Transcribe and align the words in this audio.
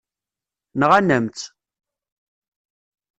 Nɣan-am-tt. 0.79 1.45